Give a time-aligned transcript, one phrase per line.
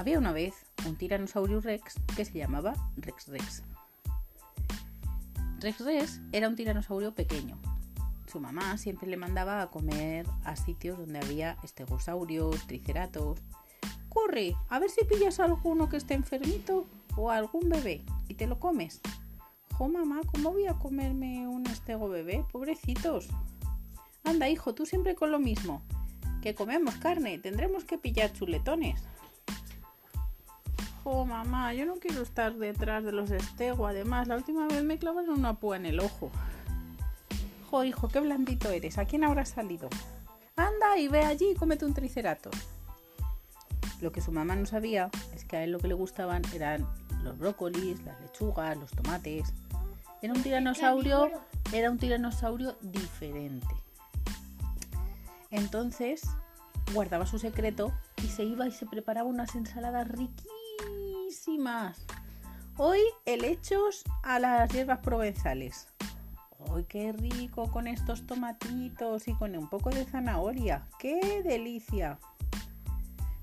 [0.00, 0.54] Había una vez
[0.86, 3.62] un Tyrannosaurus Rex que se llamaba Rex Rex.
[5.58, 7.58] Rex Rex era un tiranosaurio pequeño.
[8.26, 13.42] Su mamá siempre le mandaba a comer a sitios donde había estegosaurios, triceratos.
[14.08, 18.36] Corre, a ver si pillas a alguno que esté enfermito o a algún bebé y
[18.36, 19.02] te lo comes.
[19.76, 22.46] Jo, mamá, ¿cómo voy a comerme un estego bebé?
[22.50, 23.28] Pobrecitos.
[24.24, 25.82] Anda, hijo, tú siempre con lo mismo.
[26.40, 29.04] Que comemos carne, tendremos que pillar chuletones.
[31.02, 33.86] Jo, mamá, yo no quiero estar detrás de los estego.
[33.86, 36.30] Además, la última vez me clavaron una púa en el ojo.
[37.70, 38.98] Jo, hijo, qué blandito eres.
[38.98, 39.88] ¿A quién habrás salido?
[40.56, 42.50] Anda y ve allí y cómete un tricerato.
[44.00, 46.86] Lo que su mamá no sabía es que a él lo que le gustaban eran
[47.22, 49.54] los brócolis, las lechugas, los tomates.
[50.22, 51.30] Era un tiranosaurio,
[51.72, 53.74] era un tiranosaurio diferente.
[55.50, 56.22] Entonces
[56.92, 60.59] guardaba su secreto y se iba y se preparaba unas ensaladas riquísimas.
[62.76, 65.86] Hoy helechos a las hierbas provenzales.
[66.74, 70.88] ¡Ay, qué rico con estos tomatitos y con un poco de zanahoria!
[70.98, 72.18] ¡Qué delicia!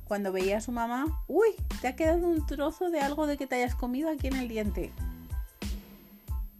[0.03, 1.47] Cuando veía a su mamá, ¡uy!
[1.79, 4.49] Te ha quedado un trozo de algo de que te hayas comido aquí en el
[4.49, 4.91] diente.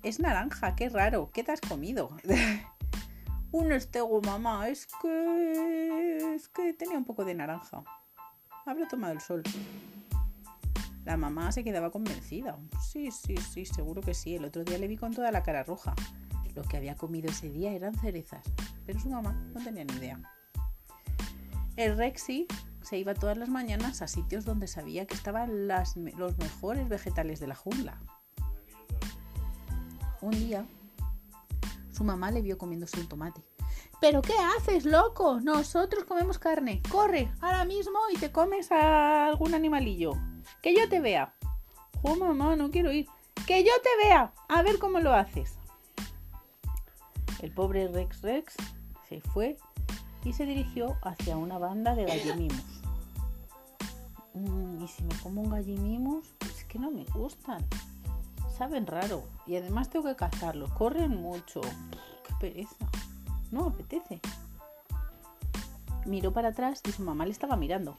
[0.03, 1.30] Es naranja, qué raro.
[1.34, 2.09] ¿Qué te has comido?
[3.52, 4.69] un estego, mamá.
[4.69, 6.38] Es que.
[6.56, 7.84] Que tenía un poco de naranja.
[8.66, 9.44] Habrá tomado el sol.
[11.08, 12.59] La mamá se quedaba convencida.
[12.81, 14.36] Sí, sí, sí, seguro que sí.
[14.36, 15.95] El otro día le vi con toda la cara roja.
[16.53, 18.44] Lo que había comido ese día eran cerezas.
[18.86, 20.19] Pero su mamá no tenía ni idea.
[21.78, 22.45] El Rexy
[22.81, 27.47] se iba todas las mañanas a sitios donde sabía que estaban los mejores vegetales de
[27.47, 28.02] la jungla.
[30.19, 30.66] Un día,
[31.94, 33.41] su mamá le vio comiéndose un tomate.
[34.02, 35.39] ¿Pero qué haces, loco?
[35.39, 36.81] Nosotros comemos carne.
[36.91, 40.12] Corre, ahora mismo y te comes a algún animalillo.
[40.62, 41.34] Que yo te vea.
[42.01, 43.07] Oh, mamá, no quiero ir.
[43.45, 44.34] Que yo te vea.
[44.50, 45.57] A ver cómo lo haces.
[47.41, 48.56] El pobre Rex Rex
[49.07, 49.57] se fue
[50.23, 52.63] y se dirigió hacia una banda de gallimimos.
[54.34, 57.66] Mm, y si me como un gallimimos, es que no me gustan.
[58.57, 59.23] Saben raro.
[59.46, 60.72] Y además tengo que cazarlos.
[60.73, 61.62] Corren mucho.
[61.62, 62.90] Qué pereza.
[63.51, 64.19] No apetece.
[66.06, 67.97] Miró para atrás y su mamá le estaba mirando.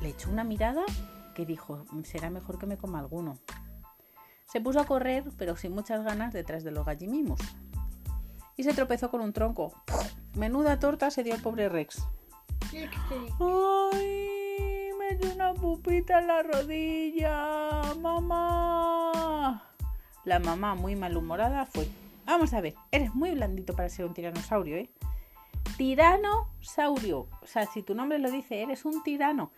[0.00, 0.84] Le echó una mirada
[1.34, 3.38] que dijo, será mejor que me coma alguno.
[4.46, 7.40] Se puso a correr, pero sin muchas ganas, detrás de los gallimimos.
[8.56, 9.72] Y se tropezó con un tronco.
[10.34, 12.06] Menuda torta se dio el pobre Rex.
[13.40, 14.90] ¡Ay!
[14.98, 17.94] Me dio una pupita en la rodilla.
[18.00, 19.62] ¡Mamá!
[20.24, 21.88] La mamá, muy malhumorada, fue.
[22.26, 24.90] Vamos a ver, eres muy blandito para ser un tiranosaurio, ¿eh?
[25.76, 27.28] Tiranosaurio.
[27.40, 29.50] O sea, si tu nombre lo dice, eres un tirano.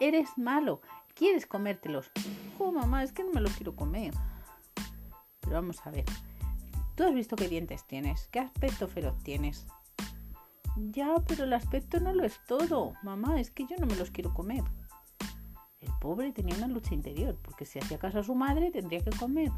[0.00, 0.80] Eres malo.
[1.14, 2.10] ¿Quieres comértelos?
[2.58, 4.12] Oh, mamá, es que no me los quiero comer.
[5.40, 6.04] Pero vamos a ver.
[6.94, 8.28] ¿Tú has visto qué dientes tienes?
[8.28, 9.66] ¿Qué aspecto feroz tienes?
[10.76, 12.94] Ya, pero el aspecto no lo es todo.
[13.02, 14.64] Mamá, es que yo no me los quiero comer.
[15.80, 19.10] El pobre tenía una lucha interior, porque si hacía caso a su madre tendría que
[19.10, 19.50] comer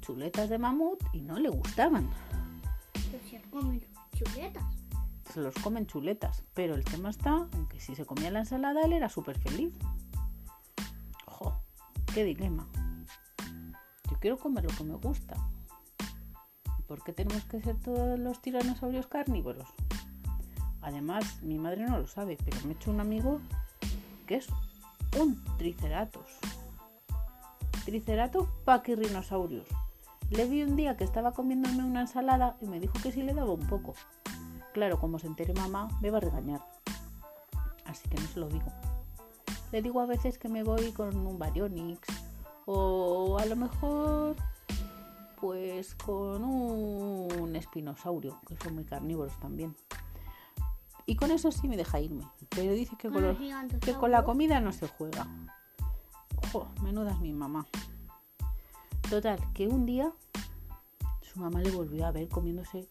[0.00, 2.08] chuletas de mamut y no le gustaban.
[2.92, 3.84] Pero si comen
[4.14, 4.77] chuletas.
[5.38, 8.92] Los comen chuletas, pero el tema está en que si se comía la ensalada él
[8.92, 9.72] era súper feliz.
[11.26, 11.60] ¡Jo!
[12.12, 12.66] ¡Qué dilema!
[14.10, 15.36] Yo quiero comer lo que me gusta.
[16.76, 19.68] ¿Y por qué tenemos que ser todos los tiranosaurios carnívoros?
[20.80, 23.40] Además, mi madre no lo sabe, pero me he hecho un amigo
[24.26, 24.48] que es
[25.20, 26.38] un triceratos.
[27.84, 29.68] Triceratops paquirrinosaurus.
[30.30, 33.34] Le vi un día que estaba comiéndome una ensalada y me dijo que sí le
[33.34, 33.94] daba un poco.
[34.78, 36.64] Claro, como se entere mamá, me va a regañar.
[37.84, 38.66] Así que no se lo digo.
[39.72, 41.98] Le digo a veces que me voy con un Baryonyx
[42.66, 44.36] o a lo mejor
[45.40, 49.74] pues con un espinosaurio, que son muy carnívoros también.
[51.06, 52.22] Y con eso sí me deja irme.
[52.50, 53.36] Pero dice que con, los-
[53.80, 55.26] que con la comida no se juega.
[56.36, 57.66] Ojo, menuda es mi mamá.
[59.10, 60.12] Total, que un día
[61.22, 62.88] su mamá le volvió a ver comiéndose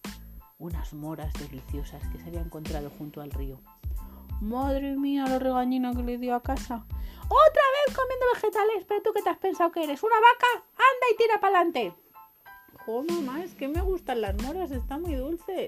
[0.59, 3.59] unas moras deliciosas que se había encontrado junto al río.
[4.41, 6.85] Madre mía, la regañina que le dio a casa.
[7.23, 8.85] ¡Otra vez comiendo vegetales!
[8.87, 10.01] ¿Pero tú qué te has pensado que eres?
[10.03, 10.65] ¿Una vaca?
[10.73, 11.93] ¡Anda y tira para adelante!
[12.85, 13.43] ¡Jo, mamá!
[13.43, 15.67] Es que me gustan las moras, están muy dulces.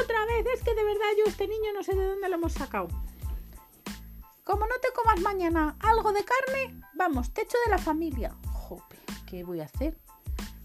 [0.00, 0.46] ¡Otra vez!
[0.54, 2.88] Es que de verdad yo este niño no sé de dónde lo hemos sacado.
[4.44, 8.34] Como no te comas mañana algo de carne, vamos, te echo de la familia.
[8.52, 9.98] Jope, ¿qué voy a hacer?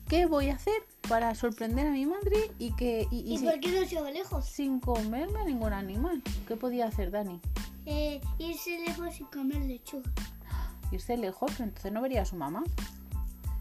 [0.10, 0.74] ¿Qué voy a hacer
[1.10, 4.00] para sorprender a mi madre y que y, y ¿Y si- por qué no se
[4.02, 4.46] va lejos?
[4.46, 6.22] sin comerme a ningún animal?
[6.48, 7.42] ¿Qué podía hacer Dani?
[7.86, 10.12] eh, irse lejos y comer lechuga.
[10.92, 12.64] Irse lejos, pero entonces no vería a su mamá.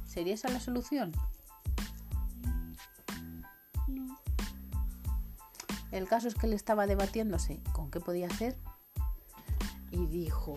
[0.04, 1.12] ¿Sería esa la solución?
[3.88, 4.19] No.
[5.93, 8.56] El caso es que él estaba debatiéndose con qué podía hacer
[9.93, 10.54] y dijo,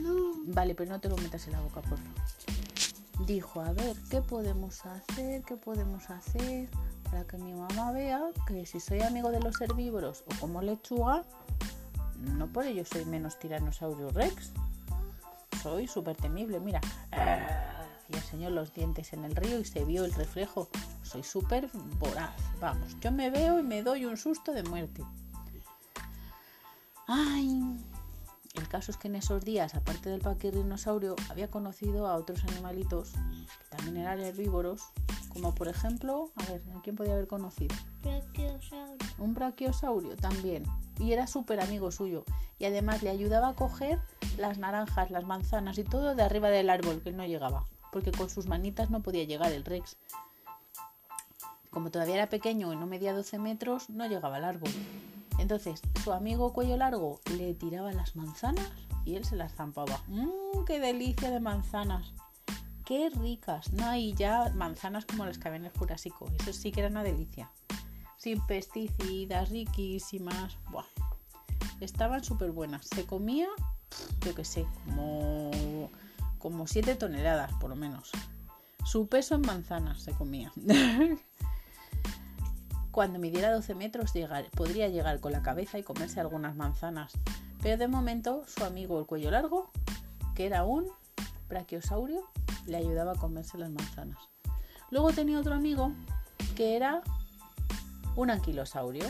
[0.00, 0.32] No.
[0.46, 2.22] vale, pero no te lo metas en la boca, por favor.
[3.20, 5.42] Dijo, a ver, ¿qué podemos hacer?
[5.44, 6.68] ¿Qué podemos hacer
[7.04, 11.22] para que mi mamá vea que si soy amigo de los herbívoros o como lechuga,
[12.18, 14.52] no por ello soy menos Tyrannosaurus rex?
[15.62, 16.80] Soy súper temible, mira.
[18.08, 20.68] Y enseñó los dientes en el río y se vio el reflejo.
[21.02, 22.34] Soy súper voraz.
[22.60, 25.02] Vamos, yo me veo y me doy un susto de muerte.
[27.06, 27.62] Ay,
[28.72, 33.76] caso es que en esos días, aparte del paquirrinosaurio, había conocido a otros animalitos que
[33.76, 34.80] también eran herbívoros,
[35.28, 37.76] como por ejemplo, a ver, ¿a quién podía haber conocido?
[38.00, 38.96] Brachiosaurio.
[39.18, 40.64] Un brachiosaurio también.
[40.98, 42.24] Y era súper amigo suyo.
[42.58, 44.00] Y además le ayudaba a coger
[44.38, 47.66] las naranjas, las manzanas y todo de arriba del árbol, que él no llegaba.
[47.92, 49.98] Porque con sus manitas no podía llegar el Rex.
[51.68, 54.70] Como todavía era pequeño y no medía 12 metros, no llegaba al árbol.
[55.42, 58.70] Entonces, su amigo cuello largo le tiraba las manzanas
[59.04, 60.00] y él se las zampaba.
[60.06, 62.14] ¡Mmm, qué delicia de manzanas!
[62.84, 63.72] ¡Qué ricas!
[63.72, 66.30] No hay ya manzanas como las que había en el Jurásico.
[66.38, 67.50] Eso sí que era una delicia.
[68.18, 70.56] Sin pesticidas, riquísimas.
[70.70, 70.86] Buah.
[71.80, 72.86] Estaban súper buenas.
[72.86, 73.48] Se comía,
[74.24, 75.50] yo qué sé, como,
[76.38, 78.12] como 7 toneladas por lo menos.
[78.84, 80.52] Su peso en manzanas se comía.
[82.92, 84.12] Cuando midiera 12 metros
[84.54, 87.12] podría llegar con la cabeza y comerse algunas manzanas.
[87.62, 89.70] Pero de momento su amigo el cuello largo,
[90.34, 90.88] que era un
[91.48, 92.22] brachiosaurio,
[92.66, 94.18] le ayudaba a comerse las manzanas.
[94.90, 95.92] Luego tenía otro amigo
[96.54, 97.02] que era
[98.14, 99.06] un anquilosaurio,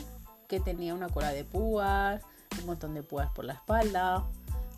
[0.46, 2.22] que tenía una cola de púas,
[2.60, 4.24] un montón de púas por la espalda.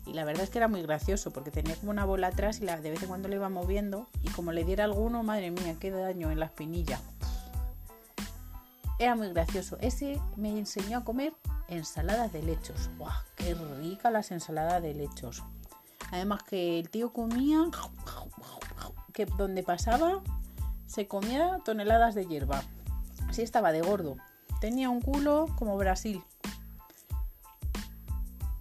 [0.07, 2.65] Y la verdad es que era muy gracioso porque tenía como una bola atrás y
[2.65, 4.07] la, de vez en cuando le iba moviendo.
[4.23, 6.99] Y como le diera alguno, madre mía, qué daño en la espinilla.
[8.97, 9.77] Era muy gracioso.
[9.81, 11.33] Ese me enseñó a comer
[11.67, 12.89] ensaladas de lechos.
[12.97, 13.11] ¡Guau!
[13.35, 15.43] ¡Qué rica las ensaladas de lechos!
[16.11, 17.69] Además que el tío comía
[19.13, 20.21] que donde pasaba
[20.85, 22.63] se comía toneladas de hierba.
[23.27, 24.17] Así estaba de gordo.
[24.61, 26.23] Tenía un culo como Brasil.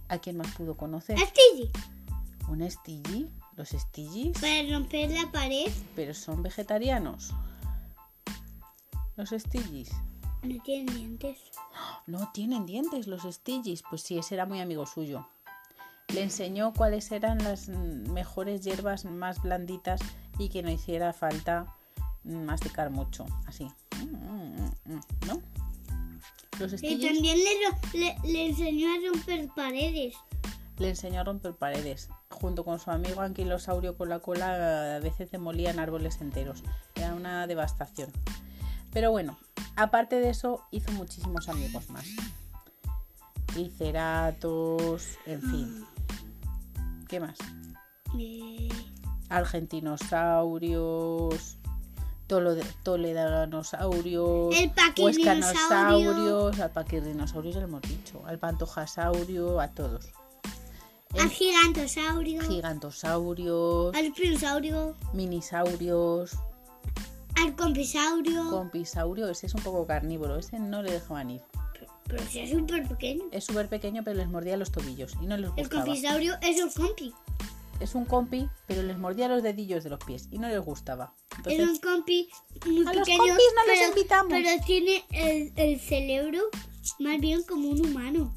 [0.08, 1.16] ¿A quién más pudo conocer?
[1.19, 1.70] Astigi.
[2.48, 3.31] Un Stigi.
[3.56, 4.38] Los Stigis.
[4.40, 7.32] Para romper la pared Pero son vegetarianos.
[9.16, 9.92] Los Stigis.
[10.44, 11.38] No tienen dientes.
[12.06, 13.82] No tienen dientes los Stigis.
[13.88, 15.26] Pues sí, ese era muy amigo suyo.
[16.12, 20.00] Le enseñó cuáles eran las mm, mejores hierbas más blanditas
[20.38, 21.75] y que no hiciera falta
[22.25, 23.26] mm, masticar mucho.
[23.46, 23.70] Así.
[23.96, 25.41] Mm, ¿No?
[26.58, 30.14] Los Y también le, le, le enseñó a romper paredes.
[30.79, 32.11] le enseñó a romper paredes.
[32.31, 36.62] Junto con su amigo anquilosaurio con la cola, a veces demolían árboles enteros.
[36.94, 38.12] Era una devastación.
[38.93, 39.37] Pero bueno,
[39.76, 42.06] aparte de eso, hizo muchísimos amigos más.
[43.47, 45.85] Triceratos, en fin.
[47.09, 47.37] ¿Qué más?
[48.19, 48.69] Eh,
[49.29, 51.59] Argentinosaurios,
[52.82, 54.55] toledanosaurios,
[54.98, 56.70] huescanosaurios, al
[57.51, 60.08] ya lo hemos dicho, al pantojasaurio, a todos.
[61.19, 62.41] al gigantosaurio.
[62.43, 64.06] Gigantosaurios, al
[65.13, 66.32] minisaurios,
[67.56, 68.51] Compisaurio.
[68.51, 71.43] compisaurio, ese es un poco carnívoro, ese no le dejaban ir.
[72.06, 73.25] Pero si es súper pequeño.
[73.32, 75.84] Es súper pequeño, pero les mordía los tobillos y no les El gustaba.
[75.84, 77.15] compisaurio es un compi.
[77.81, 81.15] Es un compi, pero les mordía los dedillos de los pies y no les gustaba.
[81.46, 82.29] Es un compi
[82.67, 83.19] muy A los pequeño.
[83.19, 84.32] compis no pero, invitamos.
[84.32, 86.41] Pero tiene el, el cerebro
[87.01, 88.34] más bien como un humano.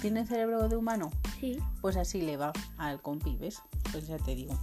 [0.00, 1.10] ¿tiene cerebro de humano?
[1.40, 1.58] Sí.
[1.80, 3.62] Pues así le va al compi, ¿ves?
[3.90, 4.54] Pues ya te digo.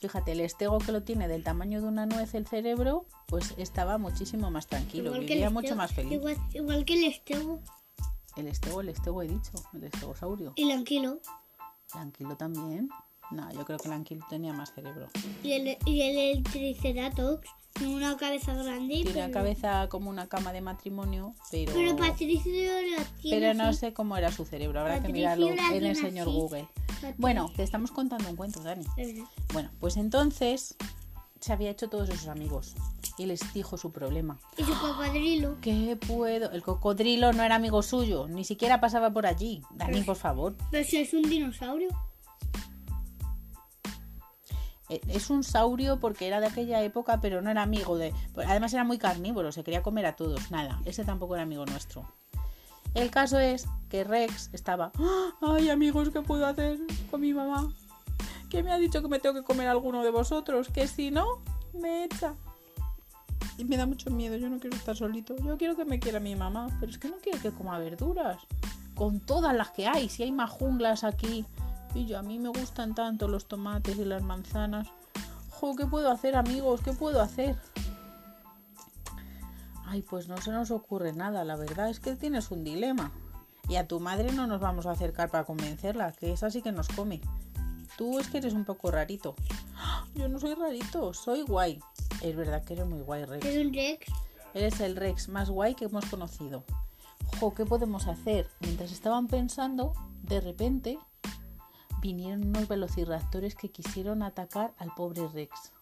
[0.00, 3.98] Fíjate, el estego que lo tiene del tamaño de una nuez el cerebro, pues estaba
[3.98, 6.12] muchísimo más tranquilo, Igual vivía mucho estego- más feliz.
[6.12, 7.58] Igual, igual que el estego.
[8.36, 10.52] El estego, el estego he dicho, el estegosaurio.
[10.56, 11.18] El anquilo.
[11.94, 12.88] El anquilo también.
[13.32, 15.08] No, yo creo que el anquilo tenía más cerebro.
[15.42, 17.48] Y el, y el, el triceratops.
[17.84, 18.94] Una cabeza grande.
[18.94, 22.52] Tiene pero, la cabeza como una cama de matrimonio, pero, Pero Patricio
[22.96, 23.38] la tiene.
[23.46, 23.78] pero no así.
[23.80, 24.80] sé cómo era su cerebro.
[24.80, 26.36] Habrá que mirarlo en el señor así.
[26.36, 26.68] Google.
[27.16, 28.84] Bueno, te estamos contando un cuento, Dani.
[29.52, 30.76] Bueno, pues entonces
[31.40, 32.74] se había hecho todos esos amigos
[33.16, 34.38] y les dijo su problema.
[34.56, 35.56] Y su cocodrilo.
[35.60, 36.50] ¿Qué puedo?
[36.50, 39.62] El cocodrilo no era amigo suyo, ni siquiera pasaba por allí.
[39.70, 40.56] Dani, por favor.
[40.70, 41.88] Pero si es un dinosaurio.
[44.88, 48.12] E- Es un saurio porque era de aquella época, pero no era amigo de.
[48.46, 50.50] Además era muy carnívoro, se quería comer a todos.
[50.50, 52.10] Nada, ese tampoco era amigo nuestro.
[52.98, 54.90] El caso es que Rex estaba,
[55.40, 56.80] ay amigos, ¿qué puedo hacer
[57.12, 57.72] con mi mamá?
[58.50, 61.40] Que me ha dicho que me tengo que comer alguno de vosotros, que si no,
[61.72, 62.34] me echa.
[63.56, 65.36] Y me da mucho miedo, yo no quiero estar solito.
[65.36, 68.42] Yo quiero que me quiera mi mamá, pero es que no quiere que coma verduras.
[68.96, 71.46] Con todas las que hay, si hay más junglas aquí.
[71.94, 74.88] Y yo, a mí me gustan tanto los tomates y las manzanas.
[75.50, 76.80] Jo, ¿qué puedo hacer, amigos?
[76.80, 77.56] ¿Qué puedo hacer?
[79.90, 83.10] Ay, pues no se nos ocurre nada, la verdad es que tienes un dilema.
[83.70, 86.72] Y a tu madre no nos vamos a acercar para convencerla, que es así que
[86.72, 87.22] nos come.
[87.96, 89.34] Tú es que eres un poco rarito.
[90.14, 91.80] Yo no soy rarito, soy guay.
[92.20, 93.46] Es verdad que eres muy guay, Rex.
[93.46, 94.12] ¿Es un Rex?
[94.52, 96.64] Eres el Rex más guay que hemos conocido.
[97.40, 98.46] Jo, ¿qué podemos hacer?
[98.60, 100.98] Mientras estaban pensando, de repente
[102.02, 105.72] vinieron unos velociraptores que quisieron atacar al pobre Rex.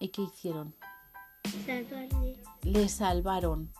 [0.00, 0.74] ¿Y qué hicieron?
[1.46, 2.36] Salvarle.
[2.62, 3.70] Le salvaron.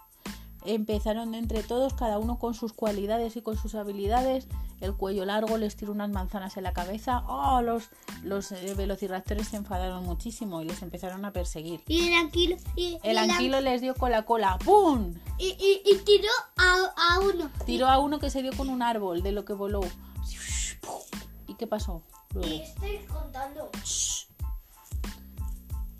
[0.65, 4.49] Empezaron entre todos, cada uno con sus cualidades y con sus habilidades.
[4.81, 7.23] El cuello largo les tiró unas manzanas en la cabeza.
[7.29, 7.63] ¡Oh!
[7.63, 7.89] Los,
[8.25, 11.83] los eh, velociraptores se enfadaron muchísimo y les empezaron a perseguir.
[11.87, 12.57] Y el anquilo.
[12.75, 14.59] Y, El y la- anquilo les dio con la cola.
[14.65, 15.15] ¡Pum!
[15.39, 17.49] y, y, y tiró a, a uno.
[17.65, 19.81] Tiró a uno que se dio con un árbol de lo que voló.
[21.47, 22.03] ¿Y qué pasó?
[22.35, 22.49] Luego.
[22.49, 23.71] Y estoy contando.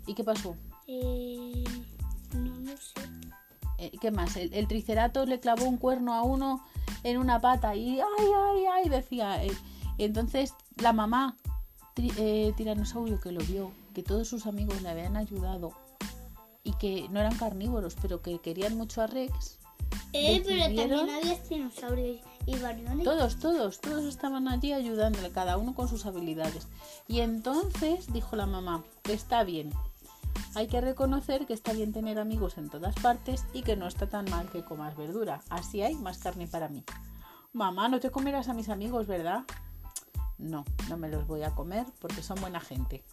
[0.05, 0.55] ¿Y qué pasó?
[0.87, 1.63] Eh,
[2.33, 3.01] no, no sé.
[3.77, 4.35] Eh, ¿Qué más?
[4.37, 6.63] El, el triceratops le clavó un cuerno a uno
[7.03, 8.89] en una pata y ¡ay, ay, ay!
[8.89, 9.43] decía.
[9.43, 9.51] eh,
[9.97, 11.35] entonces la mamá
[11.95, 15.73] tri- eh, tiranosaurio que lo vio, que todos sus amigos le habían ayudado
[16.63, 19.59] y que no eran carnívoros, pero que querían mucho a Rex.
[20.13, 23.03] Eh, pero también había dinosaurios y variones.
[23.03, 26.67] Todos, todos, todos estaban allí ayudándole, cada uno con sus habilidades.
[27.07, 29.71] Y entonces dijo la mamá, está bien.
[30.55, 34.07] Hay que reconocer que está bien tener amigos en todas partes y que no está
[34.07, 35.41] tan mal que comas verdura.
[35.49, 36.83] Así hay más carne para mí.
[37.53, 39.43] Mamá, no te comerás a mis amigos, ¿verdad?
[40.37, 43.03] No, no me los voy a comer porque son buena gente.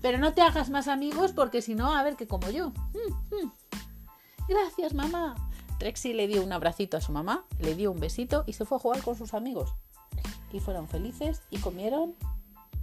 [0.00, 2.70] Pero no te hagas más amigos porque si no, a ver que como yo.
[2.70, 3.52] Mm, mm.
[4.48, 5.34] Gracias, mamá.
[5.78, 8.78] Trexie le dio un abracito a su mamá, le dio un besito y se fue
[8.78, 9.74] a jugar con sus amigos.
[10.52, 12.14] Y fueron felices y comieron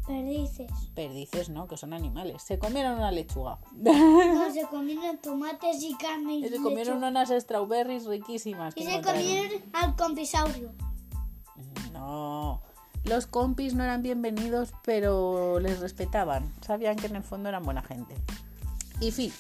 [0.08, 0.72] Perdices.
[0.94, 1.68] perdices, ¿no?
[1.68, 2.44] Que son animales.
[2.44, 3.60] Se comieron una lechuga.
[3.74, 8.76] No, se comieron tomates y carne y se comieron unas strawberries riquísimas.
[8.78, 10.72] Y se comieron al compisaurio.
[11.92, 12.62] No.
[13.04, 16.52] Los compis no eran bienvenidos, pero les respetaban.
[16.62, 18.16] Sabían que en el fondo eran buena gente.
[19.00, 19.32] Y fin.